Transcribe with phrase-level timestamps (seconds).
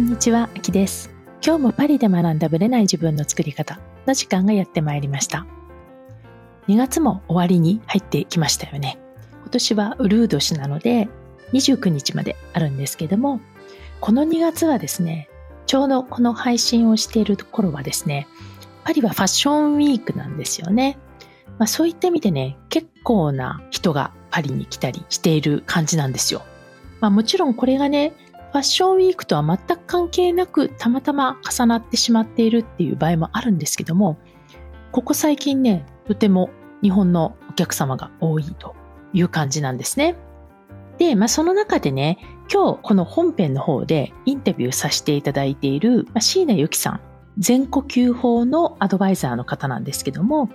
[0.00, 1.10] んにちは、あきです。
[1.44, 5.46] 今日もパリで学んだブレない自分の作り方の時間がやってまいりました。
[6.68, 8.98] 2月も終わりに入ってきましたよね。
[9.42, 11.10] 今年はウルー年なので
[11.52, 13.40] 29日まであるんですけども、
[14.00, 15.28] この2月はですね、
[15.66, 18.26] ちょうどこの配信をしているところはですね、
[18.84, 20.98] パリはファッションウィークなんですよね。
[21.58, 26.42] まあ、そういった意味でね、結構な人がパリに来たりしている感じなんですよ。
[27.00, 28.14] まあ、もちろんこれがね、
[28.50, 34.18] ファッションウィークとは全く関係なくたまたま重なってしまっているっていう場合もあるんですけども、
[34.90, 36.50] ここ最近ね、とても
[36.82, 38.74] 日本のお客様が多いと
[39.12, 40.16] いう感じなんですね。
[40.98, 42.18] で、まあ、その中でね、
[42.52, 47.00] 今日この本編の方でインタビューさせていただいている、まあ、椎名由紀さん、
[47.38, 50.48] 全呼吸法のアドバイザーの方なんですけども、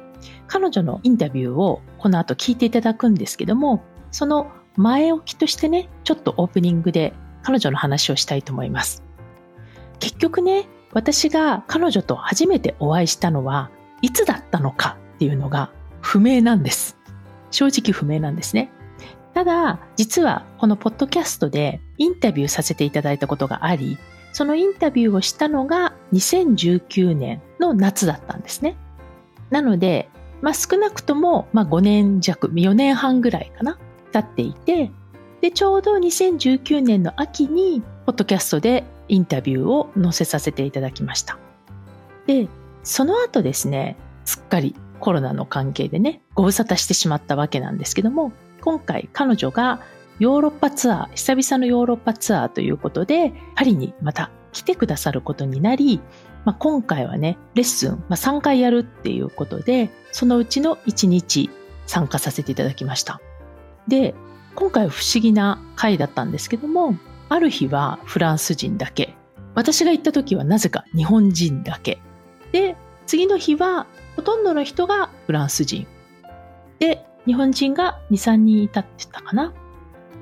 [0.47, 7.13] 彼女のインタビューをこの後聞いていただくんですけども、その前置きとしてね、ちょっとオープニングで
[7.45, 9.03] 彼女の話をしたいと思います。
[9.99, 13.69] 結局ね、私が彼女と初めてお会いしたのは
[14.01, 15.71] いつだったのかっていうのが
[16.01, 16.97] 不明なんです。
[17.51, 18.71] 正直不明なんですね。
[19.35, 23.97] ただ、実はこのポッドキャストでインタビューさせていただいたことがあり、
[24.33, 28.75] そのインタビューをしたのが2019年の夏だったんですね。
[29.51, 30.09] なので、
[30.41, 33.77] まあ、少なくともま5年弱、4年半ぐらいかな、
[34.11, 34.91] 経っていて、
[35.45, 41.37] で、ちょうど2019年の秋に、ポッドキャストでインタビューを載せさせていただきました。
[42.25, 42.47] で、
[42.81, 49.81] その後ですね、すっかりコロナの関係でね、ご無沙汰してしまったわけなんですけども、今回彼女が
[50.17, 56.01] ヨーロッパツアー、久々のヨーロッパツアーということで、パリにまた来てくださることになり、
[56.43, 61.51] まあ、今回はね、レッスン、まあ、3回やるっていうことで、そのうちの1日
[61.85, 63.21] 参加させていただきました。
[63.87, 64.15] で、
[64.55, 66.95] 今回は不思議な回だったんですけども、
[67.29, 69.15] ある日はフランス人だけ。
[69.53, 71.99] 私が行った時はなぜか日本人だけ。
[72.51, 73.85] で、次の日は
[74.15, 75.87] ほとんどの人がフランス人。
[76.79, 79.53] で、日本人が2、3人いたって言ったかな。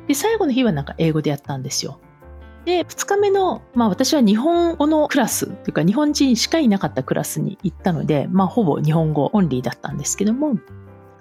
[0.08, 2.00] で、最後の日はなんか英語でやったんですよ。
[2.66, 10.58] で、2日目の、まあ私は日本語のクラスというか日本人しかいなかったクラスに行ったので、まあほぼ日本語オンリーだったんですけども、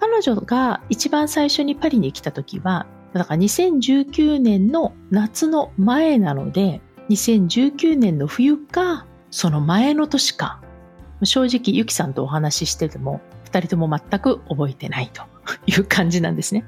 [0.00, 6.80] 彼女が一番最初にパリに来た時は、だから2019年の夏の前なので、
[7.10, 10.62] 2019年の冬か、その前の年か、
[11.22, 15.22] 正直ゆきさんとお話ししてても、二人とも全く覚えてないと
[15.66, 16.64] いう感じなんですね。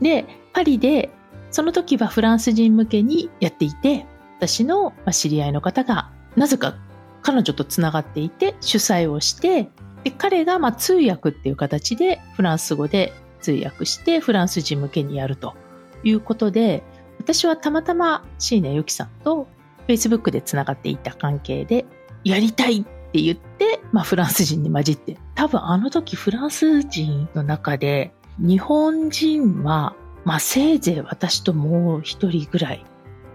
[0.00, 1.10] で、パリで、
[1.50, 4.06] その時はフランス人向けにやっていて、
[4.38, 6.76] 私の知り合いの方が、なぜか
[7.22, 9.70] 彼女とつながっていて主催をして、
[10.04, 15.54] で彼がま通訳っていう形でフランス語で通訳してフランス人向けにやると
[16.04, 16.82] いうことで、
[17.18, 19.46] 私はたまたま椎名由紀さんと
[19.88, 21.84] Facebook でつながっていた関係で、
[22.24, 29.94] やりたいって言って、まあフランス人に混じって、多分あの時フランス人の中で、日本人は、
[30.24, 32.84] まあせいぜい私ともう一人ぐらい、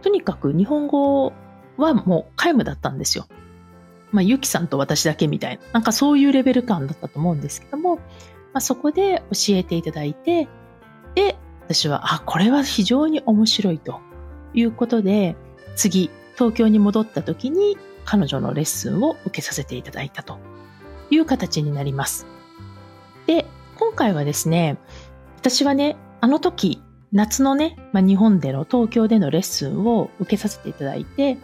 [0.02, 1.34] とにかく日本語
[1.78, 3.28] はもう皆無だったんですよ。
[4.12, 8.02] まあ、ゆきさんと私だけみたいな、なんかそういうレベル感だったと思うんですけども、ま
[8.56, 10.47] あ、そこで教えていただいて、
[11.69, 14.02] 私は、あ、これは非常に面白いと
[14.56, 15.35] いうことで、
[15.75, 20.40] 次、東京に戻った時に彼女のレッスンを受けさせていただいたと
[21.12, 22.25] いう形になります。
[23.28, 23.46] で、
[23.78, 24.79] 今回はですね、
[25.38, 26.81] 私はね、あの時、
[27.12, 31.38] 夏のね、まあ、日本での東京でのレッスンを受けさせていただいて、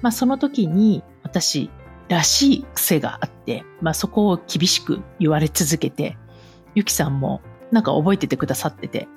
[0.00, 1.70] まあ、その時に私
[2.08, 6.16] らしい癖があって、まあ、そこを厳しく言われ続けて、
[6.76, 7.40] ゆきさんも
[7.72, 9.08] なんか覚えててくださってて、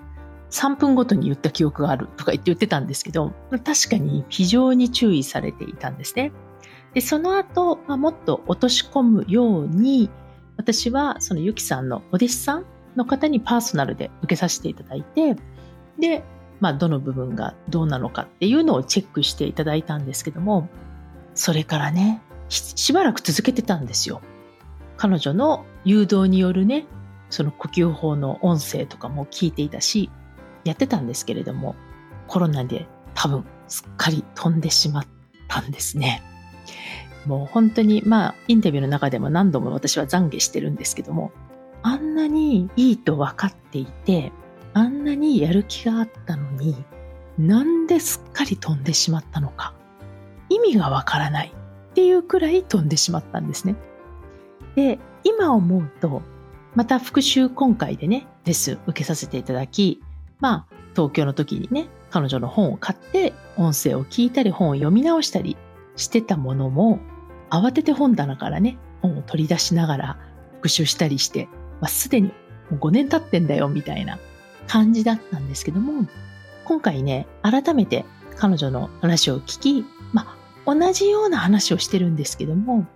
[0.56, 6.32] 3分ごとに言った記憶があるとか言って言ってたんですけど、確かに非常に注意されていたんですね。
[6.94, 10.10] で、その後、まあ、もっと落とし込むように、
[10.56, 12.66] 私はそのゆきさんのお弟子さん
[12.96, 15.36] の方にパーソナルで受けさせていただいて、
[16.00, 16.24] で、
[16.62, 20.70] まあ、どの部分がどうなのかっていうのをチェックしていただいたんですけども、
[21.34, 24.22] それからね、しばらく続けてたんですよ。
[24.96, 26.86] 彼女の誘導によるね、
[27.30, 30.10] その呼吸法の音声とかも聞いていたし、
[30.66, 31.76] やってたんですけれども、
[32.28, 35.08] コロナで多分すっかり飛んでしまっ
[35.48, 36.22] たんですね。
[37.26, 41.32] もう本当に、まあ、インタビューの中でも何度も私は懺悔してるんですけども、
[41.82, 44.32] あんなにいいと分かっていて、
[44.74, 46.76] あんなにやる気があったのに、
[47.38, 49.74] なんですっかり飛んでしまったのか。
[50.50, 51.54] 意味がわからない
[51.92, 53.76] っていうくらい飛んでしまったんですね。
[54.76, 56.22] で、今思うと、
[56.76, 60.02] また復習今回でね、レッスン受けさせていただき、
[60.40, 65.58] まあ、東京の時にね、彼女の本を買って、音声を聞いたり、本を読み直したり
[65.96, 67.00] してたものも、
[67.50, 70.18] 慌てて本棚からね、本を取り出しながら
[70.58, 71.48] 復習したりして、
[71.80, 72.30] まあ、すでに
[72.70, 74.20] もう5年経ってんだよみたいな
[74.68, 76.08] 感じだったんですけども、
[76.66, 78.06] 今回ね、改めて
[78.38, 80.36] 彼女の話を聞き、ま
[80.66, 82.88] あ、同じような話をしてるんですけども、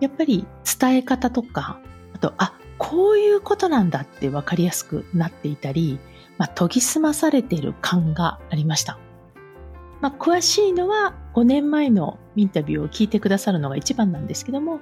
[0.00, 0.46] やっぱり
[0.80, 1.78] 伝え方とか、
[2.12, 5.98] あと、あ、こういうことなんだって分かりやすくなっていたり、
[6.38, 8.98] まあ、研ぎ澄まされている感がありました。
[10.00, 14.80] まあ、詳しいのは5年前のインタビューを聞いてくださるのが一番なんですけども、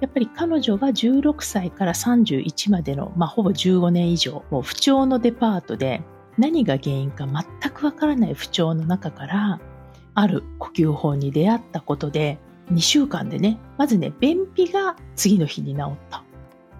[0.00, 6.02] やっぱり彼女が16歳から31までの、まあ、ほぼ15年以上、もう不調のデパートで
[6.38, 9.60] 何が原因か全くわからない不調の中から、
[10.14, 12.38] ある呼吸法に出会ったことで、
[12.72, 16.24] 2週間でね、まずね、便秘が次の日に治った。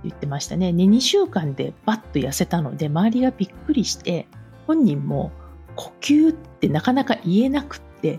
[0.02, 0.72] 言ってましたね。
[0.72, 4.26] ね、2週間でバッと痩せたので、周りがびっくりして、
[4.66, 5.32] 本人も
[5.76, 8.18] 呼吸ってなかなか言えなくって、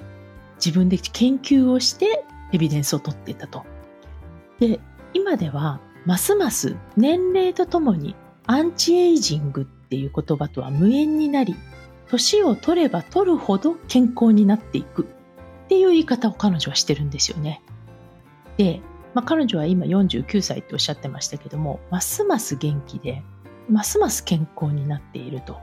[0.64, 3.66] 自分で研究をしてエビデンスを取っていたと。
[4.60, 4.80] で、
[5.14, 11.56] 今ではますます年齢とともにアンチエイジングっていう言葉とは無縁になり、
[12.10, 17.62] 年を取れば取るほど健康になっていくっていう言い方を彼女はしてるんですよね。
[18.58, 18.82] で、
[19.14, 23.24] まあ、彼女は今49歳っておっしゃってましたけども、ますます元気で、
[23.70, 25.58] ますます健康になっていると。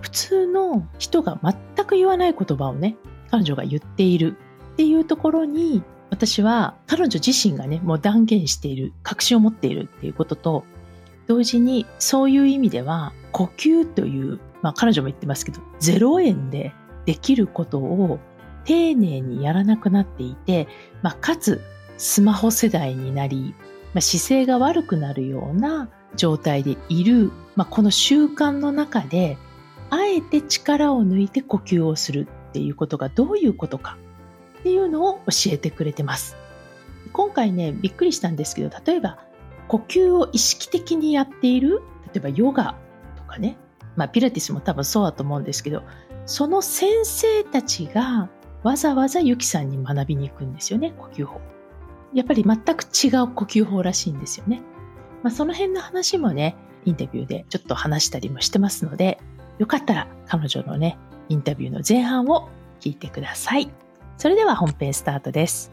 [0.00, 2.96] 普通の人が全く言わない言葉をね、
[3.30, 4.36] 彼女が言っている
[4.72, 10.64] っていうところに、私は彼女自身がね、もう断言している、確信を持っているっていうことと、
[11.26, 16.72] 同時にそういう意味では、呼吸という、まあ彼女も言ってますけど、0円で
[17.06, 18.18] できることを
[18.64, 20.68] 丁寧にやらなくなっていて、
[21.02, 21.60] まあ、かつ
[21.96, 23.54] スマホ世代になり、
[23.92, 29.38] まあ、姿勢が悪くなるような状態でいる、まあ、この習慣の中で、
[29.90, 33.98] あえて力を抜いて呼吸をするっていうことがどういうことか
[34.60, 36.36] っていうのを教えてくれてます。
[37.12, 39.18] 今回ね、びっくりしたんですけど、例えば
[39.68, 41.82] 呼吸を意識的にやっている、
[42.12, 42.76] 例えばヨガ
[43.16, 43.56] とかね、
[43.94, 45.82] まあピラティスも多分そうだと思うんですけど、
[46.26, 48.28] その先生たちが
[48.62, 51.40] わざわざユキさんに学びに行くんですよね、呼吸法。
[52.14, 54.62] やっぱり全く違う呼吸法らしいんですよね。
[55.22, 59.18] まあ、その辺の話もね、インタビューでちょっと話したりもしてますので、
[59.58, 62.48] よかったら彼女のね、インタビューの前半を
[62.80, 63.70] 聞いてください。
[64.16, 65.72] それでは本編スタートです。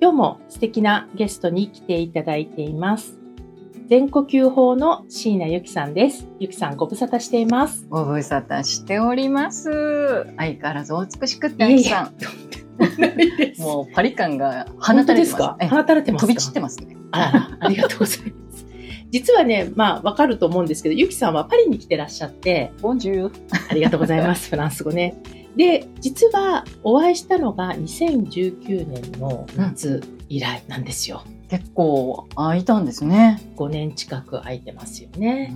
[0.00, 3.17] 今日も素敵なゲストに来ていただいています。
[3.88, 6.26] 全呼吸法の椎名由紀さんです。
[6.38, 7.86] 由紀さんご無沙汰しています。
[7.88, 10.26] ご無沙汰しております。
[10.36, 12.14] 相変わらずお美しくて、由紀さん。
[13.62, 15.68] もうパリ感が放たれてます。
[15.70, 16.98] 放たれてます飛び散ってますね。
[17.12, 18.66] あありがとうございます。
[19.10, 23.70] 実はね、まあ、わかると思うんですけど、ゆきさんはパリに来てらっしゃって、ボンジュー。
[23.70, 24.50] ありがとうございます。
[24.52, 25.14] フランス語ね。
[25.56, 31.22] で、実はお会いしたのが2019年の夏以来なんですよ。
[31.26, 33.40] うん結構空いたんですね。
[33.56, 35.52] 5年近く空いてますよね。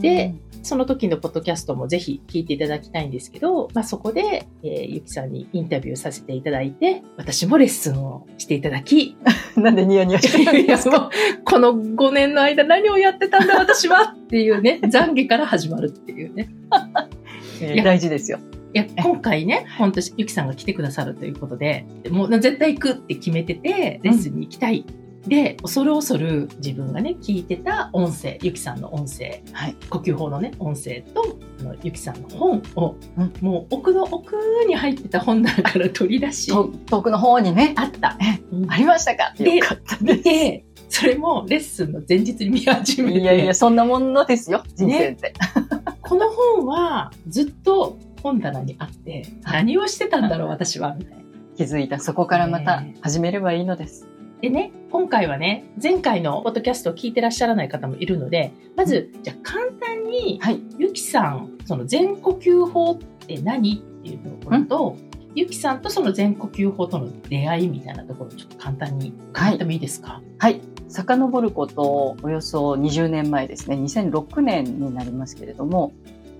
[0.00, 9.16] で、その時のポッドキャストもぜひ聞いていただきたいんですけど、まあ、そこで、えー、ゆきさんにインタビューさせていただいて、私もレッスンをしていただき、
[9.56, 11.10] なんでニヤニヤしてるんですか？
[11.44, 16.48] この5年の間何をやってたんだ 私はっていうね、懺悔から始まるっていうね。
[17.62, 18.38] えー、大事ですよ。
[18.72, 24.84] いや、今回ね、本当ゆきさんが来てくださるということで、もう絶対行くって決めてて、レッスンに行きたい
[25.26, 34.36] で恐る恐る自分がね聞いてた音声ゆきさんの音声、はい、呼吸法のね音声とあのゆきさんの本を、うん、もう奥の奥
[34.66, 37.74] に入ってた本棚から取り出し遠くの方にね。
[37.76, 38.16] あった、
[38.52, 39.34] うん、ありましたか？
[39.42, 43.18] よかったでそれもレッスンの前日に見始めて。
[43.20, 45.34] いやいやそんなものですよ人生って、ね、
[46.00, 51.20] この本はずっと本棚にあって何をしてたんだろう私はみたいな。
[51.60, 51.98] 気づいた。
[51.98, 54.08] そこからまた始めればいいのです、
[54.40, 64.96] でね、今回はね、前回のポッドキャストを聞いてらっしゃらない方もいるので、まず、じゃあ簡単に、はい、ゆきさん、その全呼吸法って何っていうところと、
[65.34, 70.22] ゆきさんとその全呼吸法との出会いみたいなところをちょっと簡単に伺ってもいいですか？
[70.38, 70.60] はい。
[70.88, 75.92] 遡ることおよそ20年前ですね、2006年になりますけれども、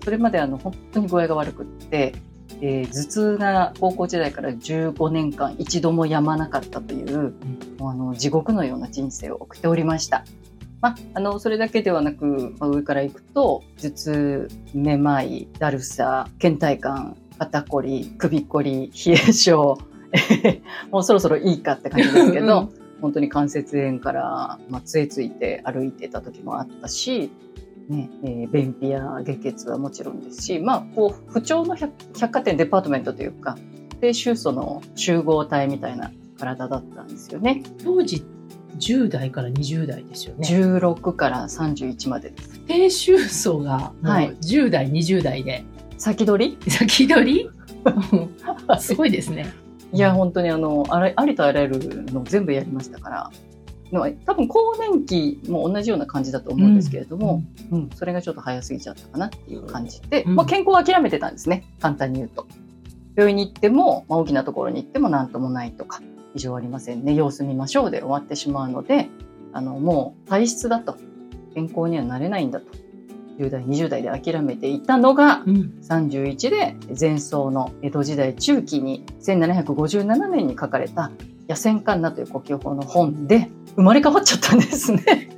[0.03, 2.15] それまであの本当に具合が悪くって、
[2.63, 7.35] えー、頭痛が高校時代から15年間一度も止まなかったという、うん、
[7.81, 10.25] あの地獄のような人生を送っておりました。
[10.81, 19.53] まあ、あのそれだけではなく、まあ、上から行くと頭痛めまいだるさ倦怠感肩こり首こり冷え性
[20.91, 22.69] もうそろそろいいかって感じですけど、うん、
[23.01, 27.31] 本当に関節炎から、まあ、杖ついて歩いてた時もあったし
[27.91, 33.59] ねえー便秘や下血はもちろんですし、まあ、こう不調の百百貨店デパートメントというか
[34.01, 37.63] 低周素の集合体みたいな体だったんですよね。
[37.85, 38.25] 当時
[38.79, 40.49] 10代から20代ですよね。
[40.49, 42.61] 16から31までです。
[42.67, 45.65] 低周層がもうはい10代、20代で
[45.99, 46.71] 先取り？
[46.71, 47.51] 先取り？
[48.81, 49.53] すごいですね。
[49.93, 53.31] いや本当にあのあらありとあらゆるの全部やりましたから。
[53.93, 60.37] の多分更年期も同じような感じだと思うんですけれども、うんそれがちょっと早すぎちゃったかなっていう感じで、うん。
[60.37, 62.47] まあ、健康を諦めてたんですね簡単に言うと。
[63.17, 66.01] 病院に行っても、まあ、大きなところに行っても何ともないとか
[66.35, 67.15] 異常ありませんね。
[67.15, 69.09] 様子見ましょうで終わってしまうので
[69.53, 70.97] あのもう体質だと
[71.55, 72.67] 健康にはなれないんだと。
[73.39, 75.75] 10代20代で諦めていたのがうん。
[75.83, 81.11] 31で前奏の江戸時代中期に1757年に書かれた
[81.51, 85.29] 「野戦カンナ」という呼吸法の本で生まれ変わっちゃったんですね。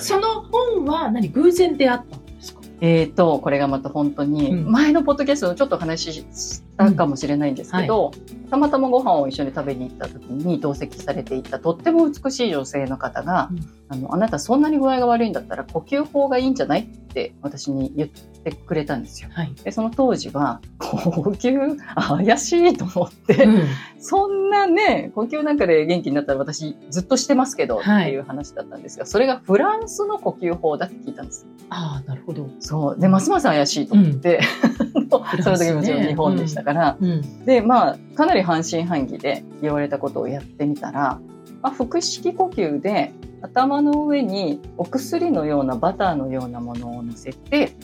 [0.00, 2.60] その本は何偶然出会ったんですか？
[2.80, 8.10] えー、とこれがまた本当にうん前のポッドキャストでちょっとお話ししたかもしれないんですけど、
[8.50, 16.98] たまたまご飯を一緒に食べに行った時に同席されていたとっても美しい女性の方がうん「あのあなたそんなに具合が悪いんだったら呼吸法がいいんじゃない?」って
[17.42, 19.28] 私に言ってくれたんですよ。
[19.32, 19.54] はい。
[19.64, 20.96] でその当時は呼
[21.30, 23.62] 吸あ怪しいと思って、うん
[24.04, 31.46] そんなね呼吸なんかで元気になったら私ずっとしてますけど、はいっていう話だったんですがそれがフランスの呼吸法だって聞いたんです。
[31.70, 32.50] ああ、なるほど。
[32.58, 34.40] そうでますます怪しいと思って、
[35.42, 37.44] その時もちろんね日本でしたから、うん。
[37.44, 41.20] でまあかなり半信半疑で言われたことをやってみたら、
[41.62, 47.74] まあ、腹式呼吸で頭の上にお薬のようなバターのようなものを乗せて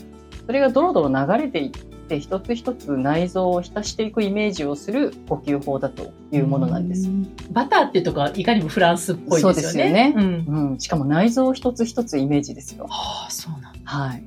[0.47, 7.09] それがドロドロ流れていって一つ一つ内臓を浸していくイメージをする呼吸法だというものなんです。
[7.09, 7.37] うん。
[7.51, 9.55] バターっていうとこはいかにもフランスっぽいですよね。
[9.55, 10.71] そうですよねうん。
[10.71, 12.87] うん、しかも内臓を一つ一つイメージですよ。
[12.89, 13.81] ああ、そうなんだ。
[13.85, 14.25] はい。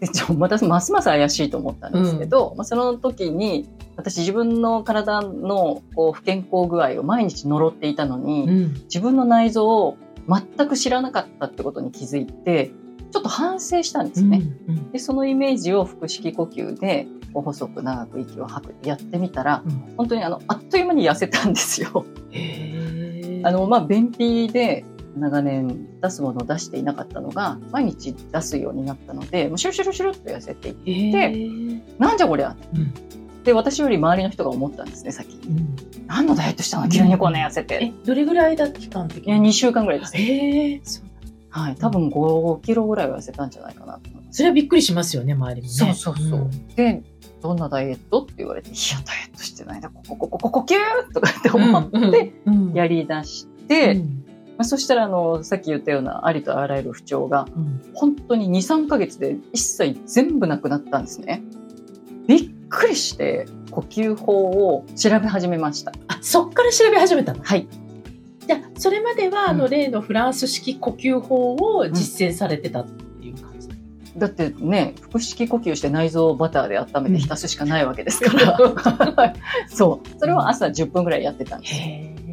[0.00, 3.68] でちょまたますます怪しいと思ったんですけど、まあ、その時に
[4.00, 8.74] 私自分の体のこう不健康具合を毎日呪っていたのに、うん。
[8.84, 9.96] 自分の内臓を
[10.28, 12.72] 全く知らなかったってことに気づいて
[13.10, 14.42] ちょっと反省したんですね。
[14.68, 14.90] うん。
[14.90, 19.94] でそのイメージを腹式呼吸でこう細く長く息を吐くやってみたらうん。
[19.96, 22.06] 本当にあのあっという間に痩せたんですよ。
[23.42, 24.84] あのまあ便秘で
[25.16, 31.90] 長年出すものを出していなかったのが毎日出すようになったのでもうシュルシュルシュルっと痩せていって。
[31.98, 33.10] なんじゃこりゃうん。
[33.44, 35.48] で私より周りの人が思ったんですね先に。
[35.48, 35.76] うん。
[36.06, 36.88] 何のダイエットしたの？
[36.88, 40.80] 急にこんな痩せて、え、どれぐらいだ期間的いや2週間ぐらいです、へえ。
[40.82, 41.04] そう
[41.50, 43.98] はい、多分5キロぐらいは痩せたんじゃないかな
[44.30, 45.72] それはびっくりしますよね、周りもね。
[45.72, 46.40] そうそうそう。
[46.42, 46.68] ん。
[46.76, 47.02] で、
[47.42, 49.80] どんなダイエットって言われて、いや、ダイエットしてない。
[49.80, 54.24] な、ここ、ここ、ここ、呼吸とかって思って、うん、やり出して、うん。
[54.56, 57.80] まあ、そしたら、あの、さっき言ったようなありとあらゆる不調が、うん。
[57.94, 61.42] 本当に2、3ヶ月で一切全部なくなったんですね。
[62.70, 65.92] くりして、呼吸法を調べ始めました。
[66.08, 67.42] あ、そっから調べ始めたの？
[67.42, 67.68] はい。
[68.46, 73.68] じゃあそれまでは、あのうん例のフランス式呼吸法を実践されてたっていう感じ、
[74.16, 79.34] だってね、腹式呼吸して内臓をバターで温めて浸すしかないわけですから。
[79.68, 80.18] そう。
[80.18, 81.74] それは朝10分ぐらいやってたんです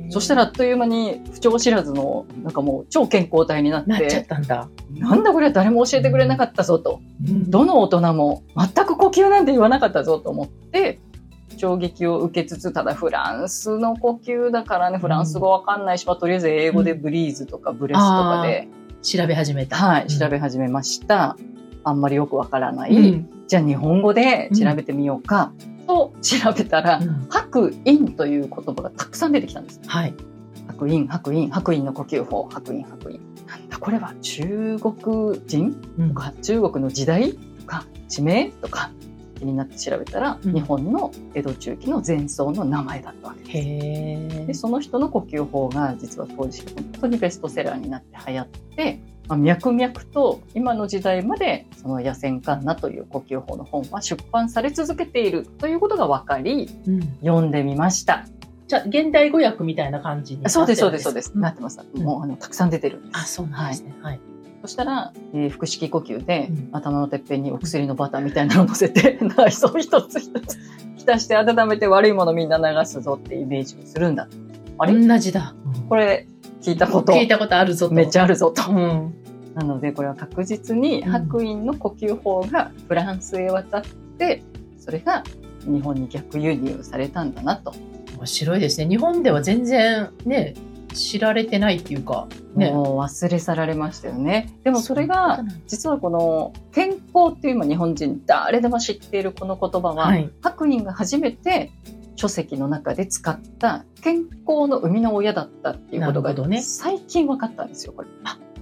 [0.10, 7.01] そしたらあっという間に不調知らずの、なんかもう超健康体になっ、なっちゃってたんだ、なんだこれは誰も教えてくれなかったぞと。
[7.27, 11.00] うんどの大人も全く呼吸なんて言わなかったぞと思って、
[11.56, 18.68] 衝撃を受けつつ、ただフランスの呼吸だからね、フランス語わかんないし、まあとりあえず英語でブリーズとかブレスとかで、
[19.02, 19.78] 調べ始めた。
[19.78, 20.08] はい、うん。
[20.10, 21.38] 調べ始めました。
[21.84, 22.96] あんまりよくわからない。
[22.96, 23.30] うん。
[23.48, 25.54] じゃあ日本語で調べてみようか、
[25.88, 27.28] と調べたら、うん。
[27.30, 29.80] 白陰という言葉がたくさん出てきたんです。
[29.88, 30.14] はい。
[30.68, 33.20] 白陰、白陰、白陰の呼吸法、白陰、白陰。
[33.48, 35.82] なんだこれは中国人？
[35.98, 36.10] うん。
[36.10, 36.34] とか？
[36.42, 37.32] 中国の時代？
[37.32, 38.90] とか地名とか
[39.38, 40.54] 気になって調べたら、うん。
[40.54, 44.48] 日本の江戸中期の前奏の名前だったわけです。
[44.48, 58.26] でその人の呼吸法が実は当時本当にベストセラーになって流行って、まあ、脈々と今の時代までその野戦カンナという呼吸法の本は出版され続けているということが分かりうん、読んでみました。
[58.68, 61.80] じゃあ現代語訳みたいな感じになってるそうですそうですんそうです、んなってます。
[61.80, 62.04] うん。
[62.04, 63.18] もうあのたくさん出てるんです。
[63.18, 63.96] あそうなんですね。
[64.02, 64.20] はい、
[64.68, 66.70] そしたら、えー腹式呼吸で、うん。
[66.74, 70.60] 頭のてっぺんにお薬のバターみたいなのを乗せて、 内臓一つ一つ
[70.98, 74.28] 浸して温めて悪いものみんな流すぞってイメージをするんだ。
[74.78, 75.56] あれ、同じだ、
[75.88, 76.28] これ
[76.62, 77.14] 聞いたこと。
[77.14, 77.94] 聞いたことあるぞと。
[77.94, 78.70] めっちゃあるぞと。
[78.70, 79.14] うん。
[79.56, 81.12] なのでこれは確実にうん。
[81.12, 83.82] 白陰の呼吸法がフランスへ渡っ
[84.18, 84.44] て、
[84.78, 85.24] それが
[85.66, 87.74] 日本に逆輸入されたんだなと。
[88.18, 88.88] 面白いですね。
[88.90, 90.56] 日本では全然ね
[90.98, 92.72] 知られてないっていうか、ね。
[92.72, 94.54] もう忘れ去られましたよね。
[94.63, 101.72] でもそれが実はこの健康っていう今日本人誰でも知っているこの言葉は、はい白隠が初めて
[102.16, 108.08] 書籍の中で使った健康の生みの親だったっていうことがね最近分かったんですよこれ。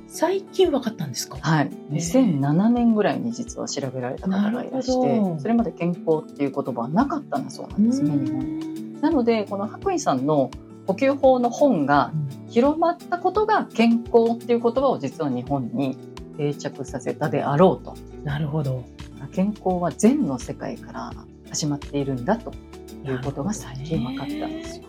[0.08, 1.38] 最近分かったんですか？
[1.42, 9.01] はい、2007年ぐらいに実は調べられた方がいらしてそれまで健康っていう言葉はなかったんだそうなんですね日本に。
[9.01, 10.50] なのでこの白衣さんの
[10.88, 12.12] 呼吸法の本が
[12.50, 15.98] 広まったことが健康っていう言葉を実は日本に
[16.38, 17.96] 定着させたであろうと。
[18.24, 18.84] なるほど。
[19.32, 21.12] 健康は善の世界から
[21.50, 22.54] 始まっているんだと
[23.06, 24.86] いうことが最近分かったんですよ。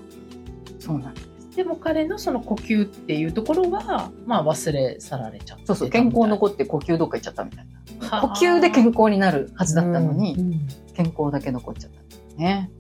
[0.79, 1.29] そうなんです。
[1.57, 5.91] でも彼のその呼吸っていうところは、まあ忘れ去られちゃってそうそう。
[5.91, 7.67] 健康残って呼吸どっか行っちゃったみたい
[8.01, 8.21] な。
[8.21, 10.69] 呼呼吸で健康になるはずだったのに、うんうん。
[10.95, 12.71] 健康だけ残っちゃったんですね。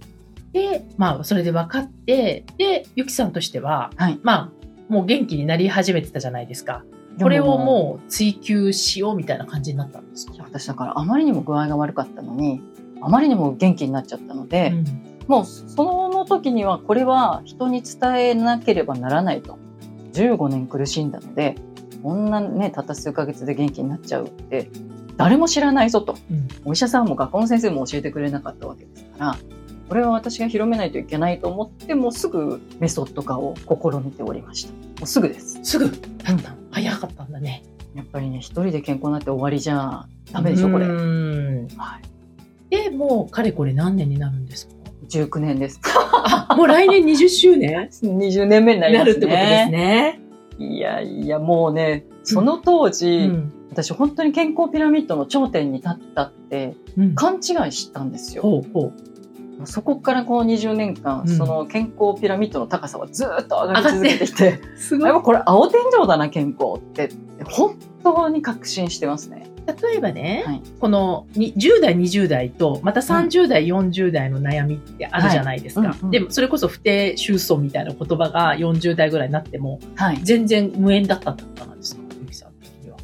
[0.52, 4.20] で、まあそれで分かって、で、ゆきさんとしては、はい。
[4.22, 6.84] まあもう元気になり始めてたじゃないですか。
[7.20, 12.60] これをもう追求しようみたいな感じになったんです私だからあまりにも具合が悪かったのに
[13.00, 14.84] あまりにも元気になっちゃったので、うん。
[15.26, 19.58] もうその時にはこれは人に伝えなければならないと。
[20.12, 21.56] 15年苦しんだので
[22.02, 24.70] こんなねたった数ヶ月で元気になっちゃうって
[25.18, 26.16] 誰も知らないぞと。
[26.30, 26.48] うん。
[26.64, 29.36] お医者さんも学校の先生も教えてくれなかったわけですから
[29.88, 35.90] これは私が広めないといけないと思ってもうすぐメソッド化を試みておりましたもうすぐですすぐ？
[35.90, 36.54] だったんだ。
[36.70, 37.62] 早かったんだね。
[37.94, 42.02] やっぱりね一人で健康になって終わりじゃダメでしょこれ、うんはい、
[42.70, 44.74] で、もうかれこれ何年になるんですか
[45.08, 45.80] ？19年です
[46.24, 47.88] あ、もう来年20周年？
[48.02, 50.20] 20年目になりなますねるってことですね。
[50.58, 53.52] いやいやもうねその当時、うん。
[53.70, 57.14] 私本当に健康ピラミッドの頂点に立ったってうん。
[57.14, 58.42] 勘違いしたんですよ。
[58.42, 58.92] ほうほう。
[59.64, 61.28] そこからこの20年間、うん。
[61.28, 67.10] その健康ピラミッドの高さはずっと上がり続けてきて、 すやっぱこれ青天井だな健康って。
[67.44, 69.46] 本当に確信してますね。
[69.66, 70.62] 例えばね、はい。
[70.78, 75.98] このに10代20代とまた30代、40代の悩みってあるじゃないですか、はい。
[75.98, 76.10] うんうん。
[76.10, 80.20] でもそれこそ不定収束みたいな言葉が40代ぐらいになってもはい。
[80.22, 82.96] 全然無縁だったってことなんですかゆきさん的には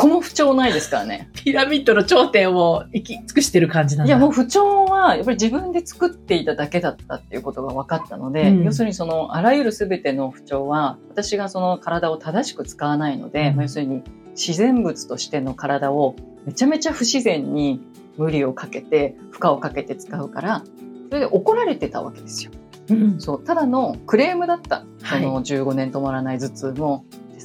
[0.00, 1.28] 個も不調ないですからね。
[1.34, 4.08] ピラミッドの頂点を行き尽くしてる感じなんだ。
[4.08, 8.64] いやもう不調はやっぱり自分で作っていただけだったっていうことが分かったので、うん。
[8.64, 13.56] 要するにそのあらゆる全ての不調は私がその体を正しく使わないので、うん。
[13.56, 17.80] まあ要するに自然物としての体をめちゃめちゃ不自然に
[18.16, 20.62] 無理をかけて負荷をかけて使うから
[21.08, 22.52] それで怒られてたわけですよ。
[22.88, 23.20] うん。
[23.20, 23.44] そう。
[23.44, 24.84] ただのクレームだった。
[25.00, 25.22] そはい。
[25.22, 27.04] の15年止まらない頭痛も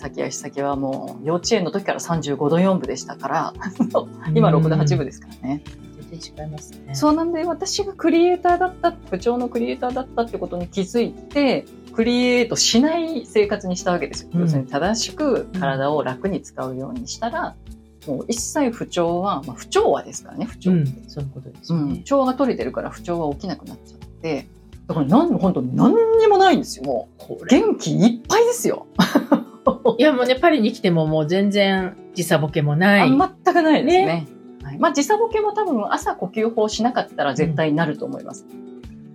[0.09, 3.53] 手先足先はもう幼稚園の時から35度4分でしたから
[4.33, 5.63] 今6度8分ですからね。
[6.15, 6.95] 違いますね。
[6.95, 14.29] そうなんで私がクリエイターだった部長のクリエイターだったってことに気づいてクリエイトしない生活にしたわけですよ。
[14.33, 14.41] うん。
[14.41, 17.55] 要するに正しく体を楽に使うようにしたら、
[18.07, 22.03] もう一切不調は、まあ、不調和ですからね不調、うんそういうことですうん。
[22.03, 24.47] 調和が取れてるから不調は起きなくなっちゃって。
[24.87, 27.45] だからなん本当何にもないんですよもう。
[27.47, 28.85] 元気いっぱいですよ。
[29.97, 34.27] いやもうねパリに来てももう全然時差ボケもない、あ全くないですね。
[34.63, 38.45] はい、まあ時差ボケも多分朝呼吸法しなかったら絶対になると思います。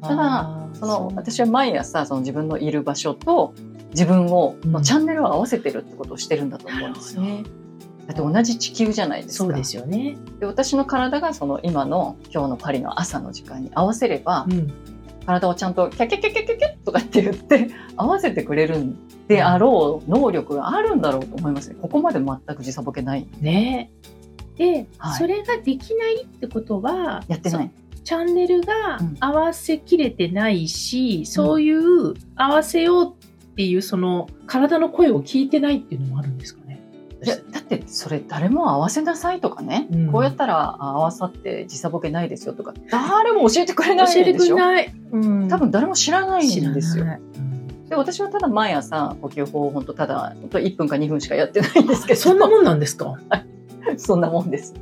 [0.00, 3.54] ただあーそのう私は毎朝その自分のいる場所と
[3.90, 7.42] 自分をうんのチャンネルを合わせてるってことをしてるんだと思うんですね。
[8.06, 9.44] だって同じ地球じゃないですか。
[9.44, 14.72] そうですよね、で私の体がその今の今日のパリの朝の時間に合わせれば、うん、
[15.30, 18.96] 体をちゃんとキャキャキャキャキャキャとかって言って 合わせてくれるん
[19.28, 21.76] であろう能力があるんだろうと思いますね。
[21.80, 23.26] ここまで全く時差ボケない。
[23.40, 23.90] ね
[24.56, 27.70] で、はいそれができないってことはやってない。
[27.94, 36.59] そチャンネルがうん合わせきれてないし、そういう合わせようっていうその体の声を聞いてないっていうのもあるんですか？
[37.20, 37.26] ね。
[37.26, 44.94] いやだってそれ誰も合わせなさいとかね、うんこうやったらあ合わさって時差ボケないですよとか誰も教えてくれない教えてくれない。
[45.12, 47.06] うん多分誰も知らないんですよ。
[47.88, 53.14] で私はただ毎朝呼吸法を本当ただ本当1分か2分しかやってないんですけどそんなもんなんですか？
[53.96, 54.74] そんなもんです、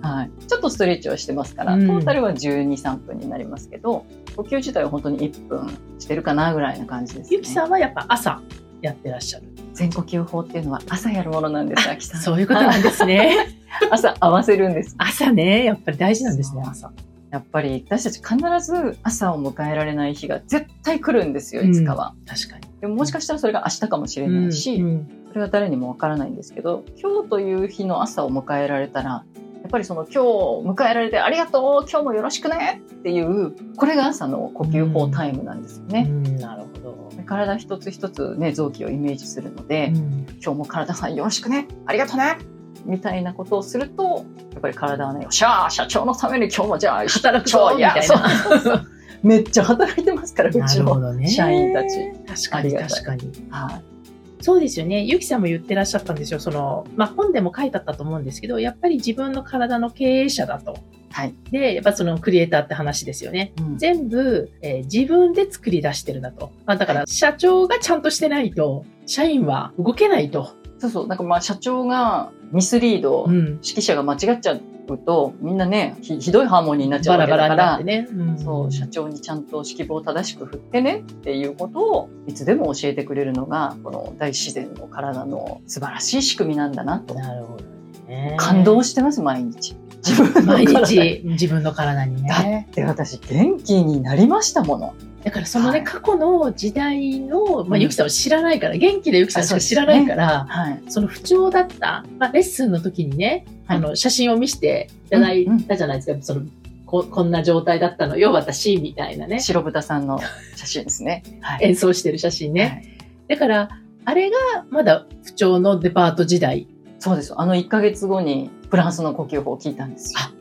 [0.00, 7.36] はい、ちょっとストレッチはしてますから、うんトータルは1 2 3分になりますけど呼吸自体は本当に1分してるかなぐらいな感じです、ね。
[7.36, 8.40] ゆきさんはやっぱ朝
[8.80, 9.44] やってらっしゃる。
[9.78, 12.20] 全呼吸法っていうのは朝やるものなんです秋さん。
[12.20, 13.54] そういうことなんですね。
[13.92, 14.96] 朝合わせるんです。
[14.98, 16.90] 朝ね、やっぱり大事なんですね、朝。
[17.30, 22.14] やっぱり私たち必ず朝を迎えられない日が絶対来るんですよいつかは。
[22.26, 22.66] 確かに。
[22.80, 29.24] でももしかしたらそれが明日かもしれないし、うんうんそれは誰にもわからないんですけど今日という日の朝を迎えられたら
[29.62, 36.06] やっぱりその今日迎えられてありがとう今日もよろしくねっていうこれが朝の呼吸法タイムなんですよね。
[36.08, 37.12] うんなるほど。
[37.26, 42.38] 体一つ一つね臓器をイメージするので、うん今日も体さんよろしくねありがとうね
[42.86, 48.14] みたいなことをするとやっぱり体はねよっしゃー社長のために今日もじゃあ働くぞみたいなそ
[48.56, 48.80] うそ
[49.22, 51.26] めっちゃ働いてますからうなちの。
[51.26, 52.12] 社員たち。
[52.48, 53.32] 確かに確かに。
[53.50, 53.97] はい
[54.40, 55.02] そうですよね。
[55.02, 56.40] ゆきさんも言ってらっしゃったんですよ。
[56.40, 60.78] その、まあ、本でも書いてあったと思うんですけど、やっぱり自分の体の経営者だと。
[61.10, 63.52] はいで、やっぱそのクリエイターって話ですよね。
[63.58, 66.52] うん全部、えー自分で作り出してるんだと。
[66.66, 70.50] まあ、だから、社長がちゃんとしてないと、社員は動けないと。
[70.78, 73.34] そうそうなんかまあ社長がミスリード、うん。
[73.34, 74.60] 指揮者が間違っちゃう
[74.96, 78.08] とみんなねひひどいハーモニーになっちゃうバわけだからね。
[78.10, 78.38] うん。
[78.38, 87.14] そう社長にちゃんと指揮棒を正しく振ってねっていうことをいつでも教えてくれるのがこの大自然の体の素晴らしい仕組みなんだなと。
[87.14, 87.64] なるほど
[88.08, 88.36] ね。
[88.38, 89.76] 感動してます毎日。
[90.04, 92.68] 自分の毎体日 自分の体にだね。
[92.70, 94.94] って私元気になりましたもの。
[95.24, 95.84] だからそのね、はい。
[95.84, 97.82] 過去の時代の、まあ、うん。
[97.82, 100.82] ゆきさんを知らないから、元気なゆきさんしか知らないから、はい。
[100.88, 106.22] その不調だった、まあ、レッスンの時にね、はいあの、写真を見せていただいたじゃないですか。
[106.22, 106.42] その
[106.86, 109.40] ここんな状態だったのよ、私、みたいなね。
[109.40, 110.18] 白豚さんの
[110.56, 112.62] 写真ですね はい演奏してる写真ね。
[112.62, 113.68] はいだから、
[114.06, 114.36] あれが
[114.70, 116.66] まだ不調のデパート時代。
[116.98, 120.32] そうですあの1ヶ月後にフランスの呼吸法を聞いたんですよあ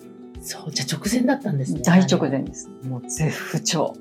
[0.41, 1.81] そう、じゃあ直前だったんですね。
[1.83, 3.95] 大直前ですもう絶不調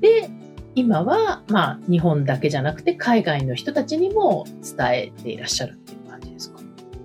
[0.00, 0.30] で、
[0.74, 5.98] 今は、まあ、日本だけじゃなくて、海外の人たちにも伝えていらっしゃるっていう。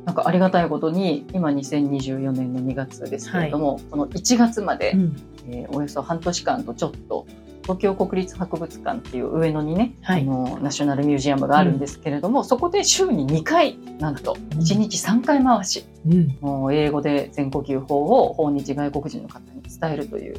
[0.05, 5.15] なんかありがたいことに今2024年の2月ですけれども、この1月まで、うん。
[5.47, 7.25] えーおよそ半年間とちょっと
[7.63, 16.37] 東京国立博物館っていう上野にね、はいあのナショナルミュージアムがあるんですけれども、そこで週に2回なんとうん1日3回回し、うん。
[16.41, 20.35] もう英語で全呼吸法を訪日外国人の方に伝えるという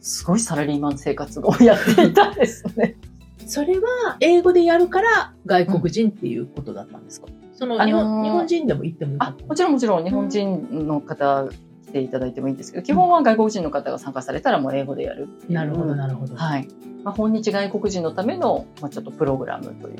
[0.00, 2.96] すごいサラリーマン生活をやっていたんですね。
[3.46, 11.48] それは英語でやるから外国人っていうことだったんですか、その日本,、あのー日本人でも行ってもあもちろんもちろん日本人の方
[11.86, 15.28] 来ていただいてもいいんですけど基本は外国人の方が参加されたらもう英語でやる。
[15.48, 16.36] なるほどなるほど。
[16.36, 16.68] はい。
[17.04, 19.96] まあ、訪日外国人のための、まあ、ちょっとプログラムという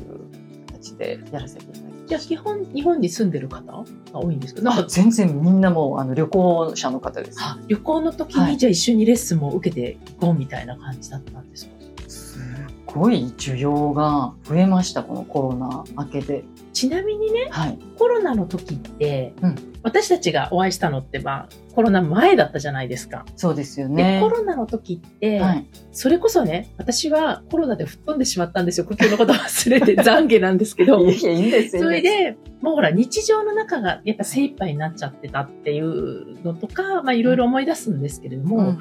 [0.66, 1.87] 形でやらせていただいて。
[2.07, 7.38] じゃあ基本日本に住んでる方が多いんですけど、全然みんなもうあの旅行者の方です。
[7.40, 8.53] あ旅行の時はい。
[8.53, 11.73] にじゃあ一緒にレッスンも受けていこうみたいな感じだったんですか、
[12.09, 12.38] す
[12.87, 16.45] ごい需要が増えましたこのコロナ明けで。
[16.77, 23.25] ちなみにねはい、コロナの時って、うん私たちがお会いしたのって、まあ、コロナ前だったじゃないですか。
[23.37, 24.19] そうですよでね。
[24.21, 31.83] コロナの時って、はい、それこそね私はコロナで吹っ飛んでしまったんですよ呼吸のこと忘れて 懺悔なんですけどいやいやいいんですよ。
[31.85, 38.79] それでもうほら、日常の中がやっぱ精一杯になっちゃってたっていうのとか、まあいろいろ思い出すんですけれども、うんうん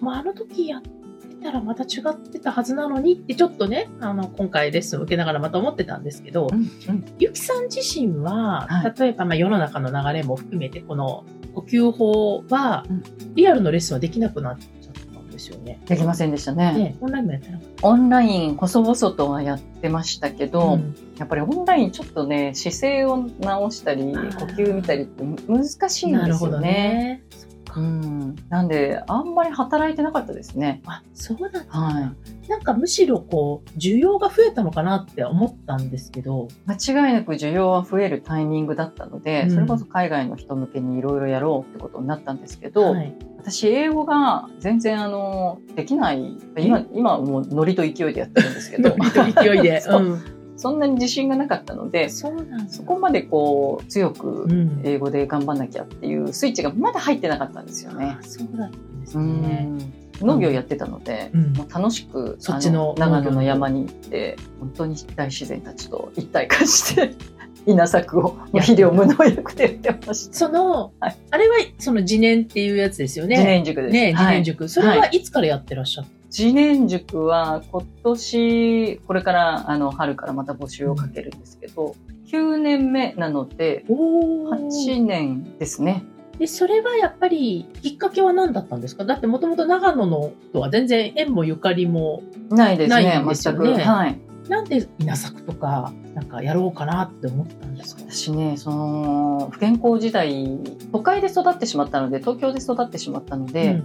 [0.00, 0.88] まああの時やって
[1.42, 11.24] たらまた違ってたはずなのにってちょっとね、あの、今回レッスンを受けながらまた思ってたんですけど、うんうんゆきさん自身は、はい例えばまあ世の中の流れも含めて、この
[11.54, 13.02] 呼吸法はうん、
[13.34, 15.80] リアルのレッスンはできなくなっちゃったんですよね。
[15.86, 16.72] できませんでしたね。
[16.74, 17.86] ね、オンラインもやってなかった。
[17.88, 27.24] オンライン細々とはやってましたけど、うんやっぱりオンラインちょっとね姿勢を直したり呼吸見たりって難しいんですよなるほどね。
[27.76, 27.76] ね。
[27.76, 30.82] うん、なんであんまり働いてなかったですね。
[30.86, 31.60] あ、そうなんだ。
[31.68, 32.12] は
[32.48, 49.80] なんかむしろこう、需要が増えたのかなって思ったんですけど、い、間違いなく需要は増えるタイミングだったので、うんそれこそ海外の人向けにいろいろやろうってことになったんですけど、はい、私英語が全然あのできない今今はもうノリと勢いでやってるんですけど勢いで。
[49.82, 52.30] そううんそんなに自信がなかったのでそ
[52.84, 58.22] こまでこう強くうん英語で頑張んなきゃっていうスイッチがまだ入ってなかったんですよねあ。
[58.22, 59.28] そうだったんですうね。
[59.62, 67.14] ん農業やってたので、うんもう楽しくそっちのあ長野の山に行って本当に大自然たちと一体化して
[67.66, 70.34] 稲作をや肥料無農薬でやってました。
[70.36, 73.36] その、はいあれはその自年っていうやつですよね。
[73.36, 73.92] 自然塾です。
[73.92, 74.68] ね、自はい年塾。
[74.68, 81.96] それはいつからやってらっしゃった、自然塾は今年これからあの春からまた募集をかけるんですけど、
[82.30, 86.04] 9年目なのでおー8年ですね。
[86.38, 89.04] で、それはやっぱりきっかけは何だったんですか？
[89.04, 93.88] だってもともと長野のとは全然縁もゆかりも、ないですねないんですよ全ねく。
[93.88, 94.20] はい。
[94.48, 98.02] なんで稲作とか、なんかやろうかなって思ったんですか？
[98.08, 100.58] 私ねその不健康時代
[100.92, 103.82] 都会で育ってしまったので東京で育ってしまったので、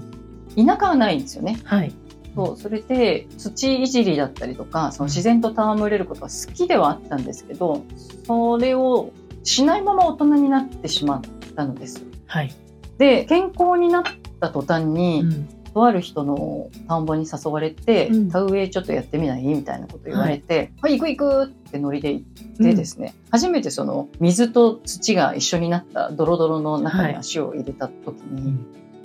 [0.56, 1.60] 田舎はないんですよね。
[1.63, 1.92] はい。
[2.36, 7.84] そうそれで土いじりだったりとかその自然と戯れることは好きではあったんですけど
[8.26, 9.12] それを
[9.43, 11.22] しないまま大人になってしまっ
[11.56, 12.04] たのです。
[12.28, 12.54] はい。
[12.98, 14.04] で健康になっ
[14.39, 15.50] た途端に、うん。
[15.74, 18.30] とある人の田んぼに誘われて、うん。
[18.30, 28.56] 田植えちょっとやってみないみたいなこと言われて「はい、行く行く!」ってノリで行ってですね、初めてその水と土が一緒になったドロドロの中に足を入れた時に、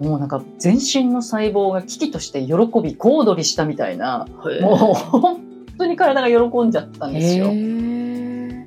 [0.01, 4.27] もうなんか全身の細胞が危機として喜び小躍りしたみたいな
[4.61, 5.41] もう本
[5.77, 7.49] 当に体が喜んじゃったんですよ。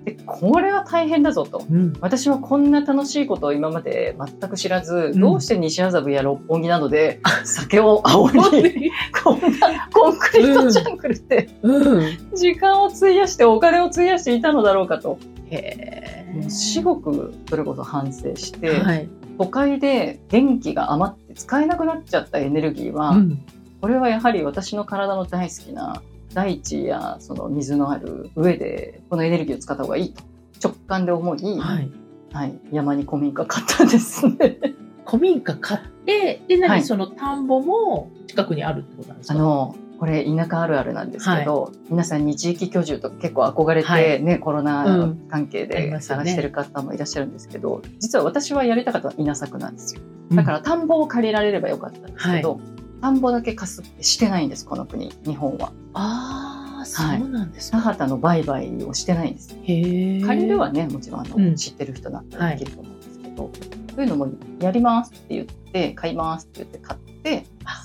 [0.03, 1.63] でこれは大変だぞと。
[1.69, 1.93] うん。
[2.01, 5.19] 私はこんな楽しいことを今まで全く知らず、ん。
[5.19, 8.91] どうして西麻布や六本木などで 酒を煽り、
[9.23, 12.17] こんなコンクリートジャングルでうん。
[12.33, 15.19] 時間を費やしてお金を費やしていたのだろうかと、
[15.51, 19.07] へもう至極それこそ反省して、はい
[19.41, 23.45] 都会で元気が余って使えなくなっちゃったエネルギーは、うん。
[23.81, 26.03] これはやはり私の体の大好きな
[26.35, 30.23] 大地やその水のある上でこのエネルギーを使った方がいいと
[30.69, 31.91] 直感で思い、はい。
[32.31, 34.59] はい、山に古民家買ったんですね。
[35.05, 36.83] 古民家買ってで何、はい。
[36.83, 39.33] その田んぼも近くにあるってことなんですか？
[39.33, 44.23] あのこれ田舎あるあるなんですけど、皆さんに地域居住とか結構憧れて、はい。
[44.23, 45.27] ねコロナうん。
[45.29, 50.01] 関係で探してる方もいらっしゃるんですけど、実は私はやりたかったのは稲作なんですよ。
[50.31, 52.59] だから田んぼを借りられればよかったんですけど、
[52.99, 55.71] 田んぼだけ貸すってしてないんですこの国日本は。
[55.93, 61.55] ああそうなんですか、田畑の売買をしてないんです借りるはねもちろんあの、うん。
[61.55, 63.51] 知ってる人だったらできると思うんですけど、
[63.93, 67.10] そういうのもやりますって言って買いますって言って買って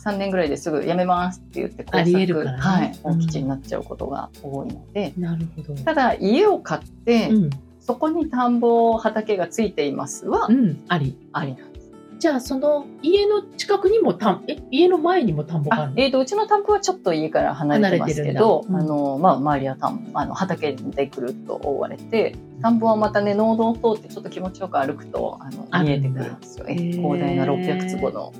[0.04, 2.16] 3年ぐらいですぐやめますって言って工作、ね。
[2.58, 3.18] はい、うん。
[3.18, 5.74] 大吉になっちゃうことが多いので、なるほど。
[5.74, 11.16] ただ家を買って、うん、そこに田んぼ畑がついていますは、うん、あり。
[11.32, 11.86] ありなんです。
[12.18, 26.66] じゃあその家の近くにも田んえ家の前にも田んぼがあるえー、とうちの田んぼはちょっと家から離れてますけど、あのまあ、周りは田んあの畑でくるっと覆われて田んぼはまたね農道を通ってちょっと気持ちよく歩くとあの見えてくるんですよ。
[26.66, 28.32] 広大な600坪の、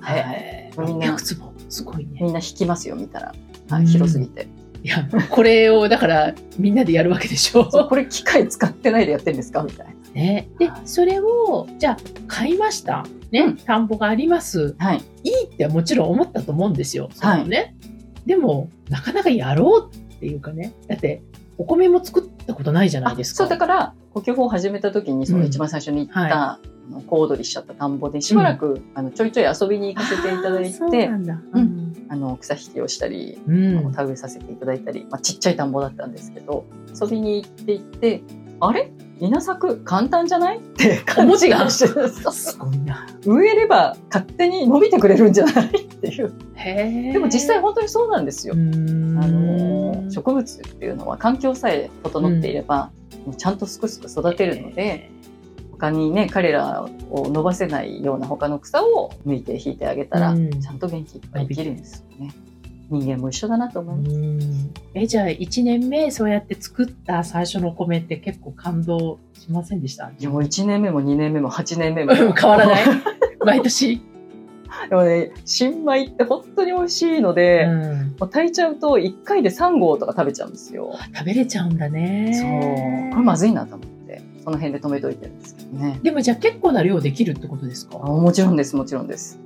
[0.00, 0.22] はい。
[0.22, 1.14] はい、へみんな。
[1.14, 2.20] 600坪すごいね。
[2.20, 3.34] みんな引きますよ見たら、
[3.68, 3.86] はい、うん。
[3.86, 4.48] 広すぎて、
[4.82, 7.64] いやこれをだからみんなでやるわけでしょ。
[7.88, 9.62] これ機械使ってないでやってるんですか？
[9.62, 9.92] みたいな。
[10.14, 13.40] ね、でそれをじゃあ買いました、ね。
[13.40, 13.56] うん。
[13.56, 14.74] 田んぼがあります。
[14.78, 17.10] はい、いいってもちろん思ったと思うんですよ。
[17.12, 17.76] そのね。
[18.24, 20.72] でもなかなかやろうっていうかね。
[20.88, 21.22] だって
[21.58, 23.38] お米も作ったことないじゃないですか。
[23.38, 26.32] そうだから呼吸法を始めた時にその一番最初に言った、はい。
[26.32, 26.58] あ
[26.90, 31.10] の小躍りしちゃった田んぼでしばらく、あのちょいちょい遊びに行かせていただいて
[32.08, 33.92] あの草引きをしたり、うん。
[33.92, 36.64] 田植えさせていただいたり、まあ、ちっちゃい田んぼだったんですけど
[37.00, 38.22] 遊びに行っていって
[38.60, 38.90] あれ？
[39.20, 40.58] 稲作簡単じゃない？
[40.58, 43.06] って感じがしてるすごいな。
[43.24, 45.66] 植えれば勝手に伸びてくれるんじゃない？
[45.66, 46.32] っていう。
[47.12, 48.54] でも実際本当にそうなんですよ。
[48.54, 52.90] あの植物っていうのは環境さえ整っていれば、
[53.26, 55.10] もうちゃんとすくすく育てるので、
[55.78, 60.60] 他にね彼らを伸ばせないような他の草を抜いて引いてあげたら、うん。
[60.60, 62.32] ちゃんと元気いっぱい生きるんですよね。
[62.90, 64.16] 人間も一緒だなと思います。
[64.16, 64.70] うん。
[64.94, 70.10] えじゃあ1年目そうやって作った最初の米って結構感動しませんでした？
[70.18, 72.14] いやもう1年目も2年目も8年目も。
[72.34, 72.84] 変わらない？
[73.44, 74.00] 毎年、
[74.90, 78.16] でもね新米って本当に美味しいので、うん。
[78.18, 80.94] もう炊いちゃうと1回で3合とか食べちゃうんですよ。
[81.14, 82.32] 食べれちゃうんだね。
[82.34, 83.10] そう。
[83.12, 86.00] これまずいなと思ってその辺で止めといてるんですね。
[86.02, 87.98] でもじゃあ結構な量できるってことですか？
[88.02, 89.38] あもちろんですもちろんです。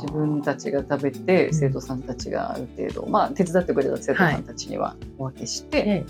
[0.00, 1.54] 自分たちが食べてうん。
[1.54, 6.04] 生徒さんたちがある程度、まあ手伝ってくれた生徒さんたちにはお分けして、え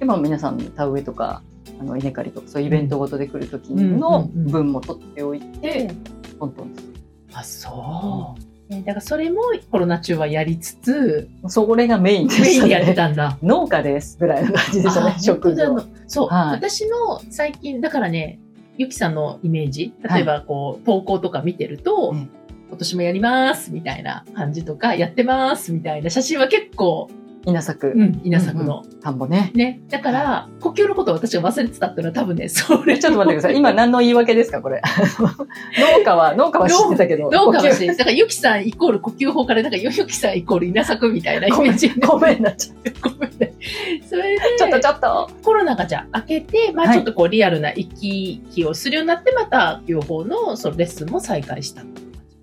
[0.00, 1.42] でまあ皆さん田植えとか
[1.80, 5.94] あの稲刈りとかそういうイベントごとで来る時うんの分も取っておいえて、
[6.38, 6.88] トントンです。
[7.34, 8.40] あそう、
[8.70, 12.94] えだからそれもコロナ中はやりつつそれがメインでしたね。
[12.94, 13.38] たんだ。
[13.42, 15.66] 農家ですぐらいの感じでしたあね、職業。
[15.66, 15.86] 本当だ。
[15.90, 16.50] のそう、はい。
[16.52, 18.38] 私の最近だからね
[18.76, 22.30] ゆきさんのイメージ例えばこう、投稿とか見てると、うん。
[22.68, 27.08] 今年もやりますみたいな感じとかやってますみたいな写真は結構、
[27.46, 29.52] 稲作、うん、稲作の、田んぼね。
[29.54, 29.80] ね。
[29.90, 32.98] だから呼吸のことを私が忘れてたっていうのは多分ねそれ。
[32.98, 33.56] ちょっと待ってください。
[33.58, 34.80] 今何の言い訳ですか、これ。
[35.98, 37.28] 農家は、農家は知ってたけど。
[37.28, 41.88] どうかもしれ呼ないだからゆきさんイコール呼吸法からなんかゆきさんイコール稲作みたいなイメージ。
[41.88, 42.92] になごめんなっちゃって。
[43.00, 43.53] ごめんね
[44.08, 45.30] それでちょっとちょっと。
[45.42, 51.82] コロナがじゃあ明けて、まあ、はいちょっとこうリアルな行き来をするようになって、また両方のそのレッスンも再開した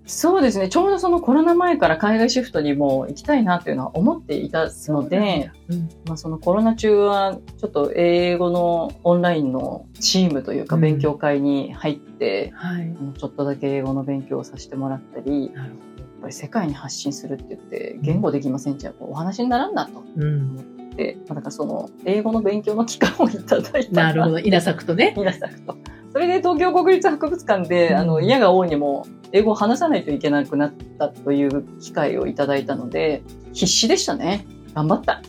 [0.04, 0.68] そうですね。
[0.68, 12.94] ちょうどそのコロナ前から海外シフトにも行きたいなっていうのは思っていたので、うんまあ、そのコロナ中はちょっと英語のオンラインのチームというかうん勉強会に入って、はい。
[13.00, 15.76] あのちょっとだけ英語の勉強をさせてもらったり、やなるっ
[16.22, 20.24] ぱり世界に発信するって言って言語できませんじゃお話にならんなとほど。
[20.24, 20.81] うん。
[21.28, 23.92] まあ、だからその英語の勉強の期間をいただいた。
[23.92, 24.38] なるほど。
[24.38, 25.14] 稲作とね。
[25.16, 25.76] 皆さんと。
[26.12, 27.96] それで東京国立博物館で、うん。
[27.96, 34.46] あの嫌が王にも英語を話さないといけなくなったという機会をいただいたので必死でしたね。
[34.74, 35.22] 頑張った、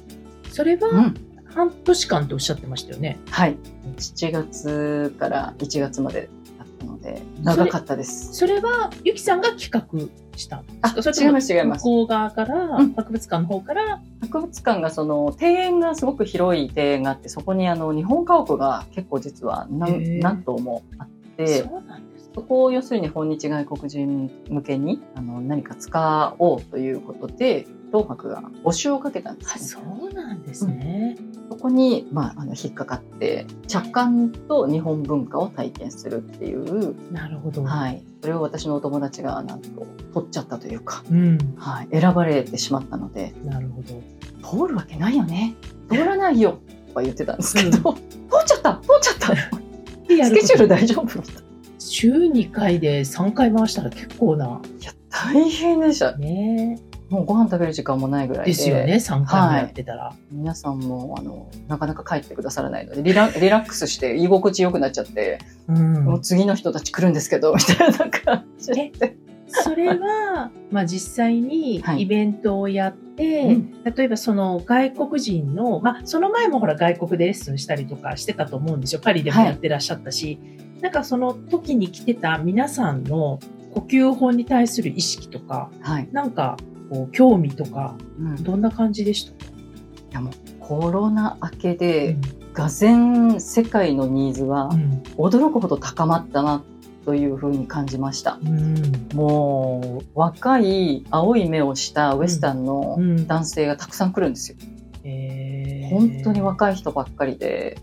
[0.52, 1.14] それはうん、
[1.46, 3.20] 半年間っておっしゃってましたよね。
[3.30, 3.58] はい。
[3.98, 8.34] 7月から1月までだったので長かったです。
[8.34, 9.84] それはゆきさんが企画
[10.38, 10.64] した。
[10.82, 11.84] あかそれ違います違います。
[11.86, 12.94] 向こう側から、うん。
[12.94, 29.86] 博物館の方から、博物館がその庭園がすごく広い庭園があってそこにあの日本家屋が結構実はへ何ー何棟もあってそうなんですそこを要するに訪日外国人向けにあの何か使おうということで東博が募集をかけたんであすよ、ね。
[30.00, 31.16] そうなんですね。
[31.48, 37.64] そこに、まあ、あの引っかかって着艦と日本文化を体験するっていう、なるほど。
[37.64, 43.36] はい、それを私のお友達がなんと取っちゃったというか、うん、はい、選ばれてしまったので。
[43.46, 44.66] なるほど。
[44.66, 45.54] 通るわけないよね。
[45.92, 46.58] 通らないよ。
[46.88, 48.02] とか言ってたんですけど、通っ
[48.48, 48.82] ちゃった。
[48.82, 49.36] 通っちゃった。
[50.26, 51.32] スケジュール大丈夫みた。
[51.32, 51.42] いな。
[51.78, 54.60] 週2回で3回回したら結構な。
[54.80, 56.18] いや大変でした。
[56.18, 56.80] ね
[57.10, 58.52] もうご飯食べる時間もないぐらいで。
[58.52, 60.14] ですよね、3回もやってたら。
[60.32, 66.06] 皆さんもあのなかなか帰ってくださらないのでリラリラックスして居心地よくなっちゃって、うん。
[66.06, 68.72] もう次の人たち来るんですけどみたいな感じ。
[68.74, 69.18] で。
[69.48, 72.02] それは、まあ実際にはい。
[72.02, 73.84] イベントをやって、うん。
[73.84, 79.02] 例えばその外国人の、まあその前もほら外国でレッスンしたりとかしてたと思うんですよ。
[79.02, 80.40] パリでもやってらっしゃったし、
[80.82, 83.40] なんかその時に来てた皆さんの
[83.74, 86.10] 呼吸法に対する意識とか、はい。
[86.12, 86.58] なんか
[86.94, 89.32] こう興味とか、うん、いどんな感じでした？
[89.34, 89.52] か、
[90.12, 92.18] やもうコロナ明けで、
[92.54, 92.94] がぜ
[93.40, 95.02] 世界のニーズはうん。
[95.18, 96.64] 驚くほど高まったな
[97.04, 98.38] というふうに感じました。
[98.44, 99.10] うん。
[99.16, 103.28] もう若い青い目をしたウエスタンのうん。
[103.28, 104.58] 男性がたくさん来るんですよ。
[105.04, 105.90] えー。
[105.90, 107.80] 本当に若い人ばっかりで、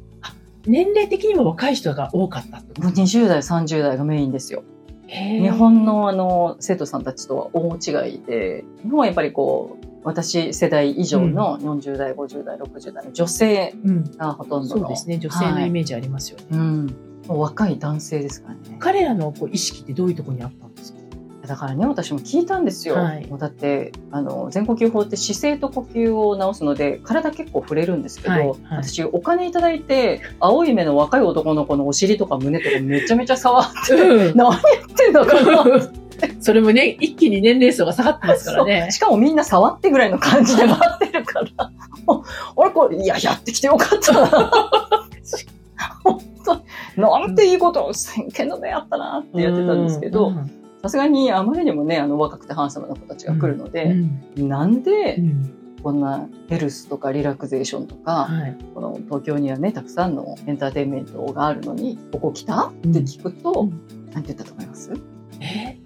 [0.67, 4.63] 年齢的にも若い人が多かったもう20代30代がメインですよ。
[5.11, 15.19] 日本のあの生徒さんたちとは大違いで日本はやっぱりこう私世代以上の40代、50代60代の女性うん、がほとんどのそうですね。
[15.19, 16.87] 女性のイメージありますよね、うん、
[17.27, 18.77] もう若い男性ですからね。
[18.79, 21.00] 彼らのこう意識ってどういうところにあったんですか？
[21.51, 23.27] だからね私も聞いたんですよ、はい。
[23.27, 28.59] もうだってあの全呼吸法って姿勢と呼吸を直すので体結構触れるんですけど、はいはい。
[28.71, 34.37] 私お金いただいて青い目の若い男の子のお尻とか胸とかめちゃめちゃ触って、うん。
[34.37, 34.61] 何やっ
[34.97, 35.91] てんだかな
[36.41, 38.93] それもね一気に年齢層が下がってますからそねう。
[38.93, 41.73] しかもみんな触ってぐらいの感じで待ってるから、
[42.55, 44.27] 俺これ、いや、やってきてよかったな。
[46.05, 46.63] 本当
[47.01, 54.49] なんていいことを先見の目あったなってやってたんですけうど、んさすがにあまりにもね、あの若くてハンサムな子たちが来るのうで、ん。
[54.49, 55.57] なんでうん。
[55.83, 58.59] こんなヘルスとかリラクゼーションとか、はい。
[58.75, 62.69] この東京にはね、たくさんのエンターテインメントがあるのに、ここ来た？
[62.69, 64.11] って聞くと、うん。
[64.13, 64.93] なんて言ったと思います？
[65.41, 65.79] え？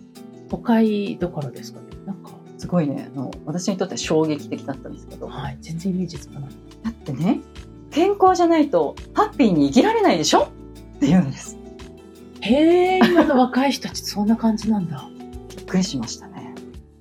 [0.48, 1.87] 都会だからですかね？
[2.07, 2.30] なんか。
[2.59, 3.09] すごいね。
[3.14, 5.59] あの、私にとっては衝撃的だったんですけど、はい。
[5.61, 6.50] 全然イメージつかない。
[6.83, 7.38] だってね、
[7.92, 10.50] 健康じゃないとハッピーに生きられないでしょ？
[10.96, 11.57] って言うんです。
[12.44, 15.09] へえ今の若い人たちそんな感じなんだ。
[15.57, 16.54] びっくりしましたね。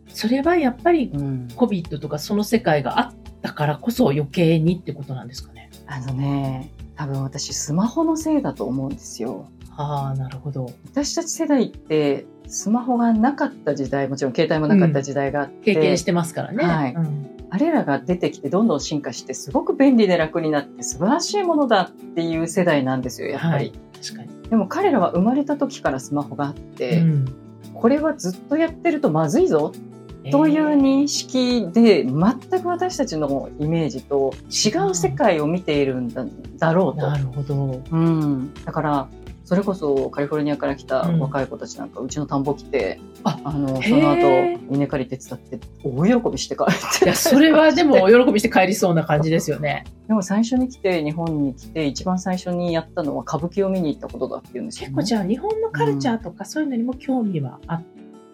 [0.07, 1.47] それはやっぱりうん。
[1.55, 5.69] COVID とかその世界があったからこそ余計にってことなんですかね。
[5.85, 9.47] あのね、多分私スマホのせいだと思うんですよ。
[9.75, 10.71] ああなるほど。
[10.85, 16.93] 私たち世代ってスマホがなかった時代、もちろん携帯もなかった時代があって、経験してますからね、はい。
[16.93, 17.29] うん。
[17.49, 23.53] あれらが出てきてどんどん進化してすごく便利で楽になって素晴らしいものだっていう世代なんですよ、やっぱり。
[23.53, 23.73] はい。
[24.01, 27.25] 確かに、でも彼らは生まれた時からスマホがあって、うん。
[27.73, 29.73] これはずっとやってるとまずいぞ
[30.29, 36.23] という認識で全く私たちのイメージと違う世界を見ているんだ
[36.59, 37.07] だろうと。
[37.07, 37.17] な。
[37.17, 37.81] るほど。
[37.91, 39.07] うん、だから
[39.45, 41.19] それこそカリフォルニアから来たうん。
[41.19, 47.05] 若い子たちなんかうちの田んぼ来て、ああのへそのー後稲刈り手伝って大喜びして帰って。
[47.05, 49.85] いやそれはでもお喜びして帰りそうな感じですよね。
[50.07, 57.83] でも最初に来て日本に来て一番最初にやったのは歌舞伎を見に行ったことだって言うんですよ、結構じゃあ日本のカルチャーとかそういうのにも興味はあっ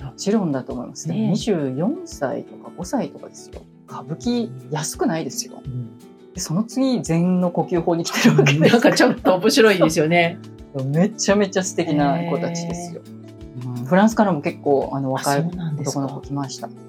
[0.03, 1.07] もちろんだと思います。
[1.07, 3.61] ねね24歳とか5歳とかですよ。
[3.87, 5.61] 歌舞伎安くないですよ。
[5.63, 5.97] うん。
[6.33, 10.37] でその次禅の呼吸法に来てるわけですなんかちょっと面白いですよね。
[10.85, 13.19] めちゃめちゃ素敵な子たちですよ、うん
[13.85, 15.39] フランスからも結構あの若い
[15.79, 16.27] 男の子か。
[16.27, 16.79] 来ました、うん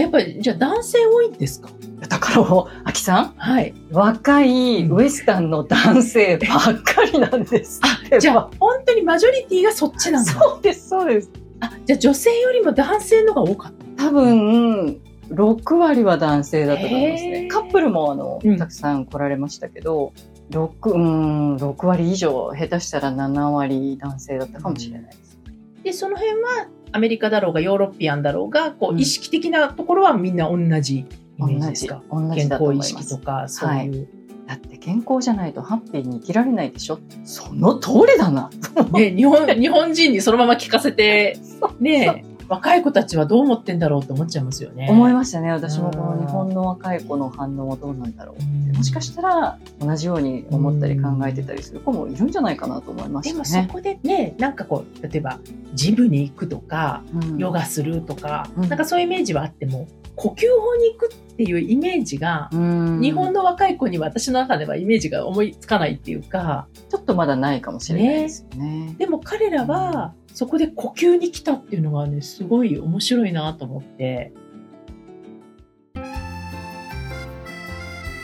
[0.00, 1.68] やっぱりじゃあ男性多いんですか？
[2.08, 3.74] だからもう、アキさん、はい。
[3.90, 7.80] 若いウエスタンの男性ばっかりなんです。
[8.20, 10.32] じゃあ本当にマジョリティがそっちなんだ。
[10.32, 11.30] そうです、そうです。
[11.60, 14.04] あじゃあ女性よりも男性のが多かった。
[14.06, 15.00] 多分、
[15.30, 17.48] 6割は男性だと思いますね。
[17.48, 20.12] カップルもあの、うんたくさん来られましたけど、
[20.50, 25.38] 6、うん、6割以上、下手したら7割男性だったかもしれないです。
[25.82, 29.00] でその辺はアメリカだろうがヨーロピアンだろうがこううん。
[29.00, 31.06] 意識的なところはみんな同じ
[31.38, 33.18] イメージですか、同じ健康意識と。
[33.18, 34.08] かそういう、
[34.46, 38.50] だって健康じゃないとハッピーに生きられないでしょその通りだな。
[38.92, 41.38] ね、日本日本人にそのまま聞かせて
[41.80, 44.88] ね若い子たちはどう思ってんだろうって思っちゃいますよね。
[44.90, 45.52] 思いましたね。
[45.52, 48.44] 私もこうんの日本の若い子の反応はどうなんだろうって。
[48.44, 53.66] うんもしかしたら同じように思ったり考えてたりする子もいるんじゃないかなと思いまでもしたね。
[53.68, 55.38] そこでねなんかこう例えば
[55.74, 59.86] ジムに行くとかうんヨガするとか、うんなんかそういうイメージはあっても
[60.16, 63.00] 呼吸法に行くっていうイメージが、うん。
[63.00, 68.94] 日本の若い子には私の中ではイメージが思いつかないっていうかちょっとまだないかもしれないですよね。
[68.98, 74.32] でも彼らはそこで呼吸に来たっていうのがねすごい面白いなと思って。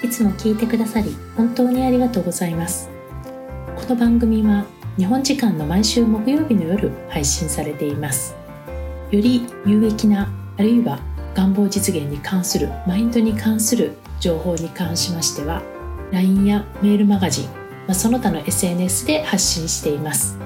[0.05, 2.91] いつも聞いてくださり本当にありがとうございます。
[3.77, 4.65] この番組は
[4.97, 8.35] 日本時間の毎週木曜日の夜配信されています。
[9.11, 10.29] より有益な
[10.59, 10.99] あるいは
[11.37, 15.63] 願望実現に関するマインドに関する情報に関しましては
[16.11, 17.51] LINE やメールマガジン、ま
[17.89, 20.39] あ、その他の SNS で発信しています。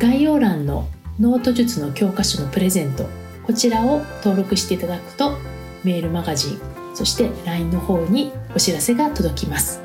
[0.00, 0.88] 概要欄の
[1.20, 3.06] ノート術の教科書のプレゼント
[3.46, 5.38] こちらを登録していただくと
[5.84, 6.60] メールマガジン
[6.94, 9.80] そして LINE の方にお知らせが届きます。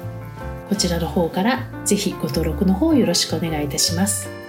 [0.69, 4.40] こちらの方からぜひご登録の方よろしくお願いいたします。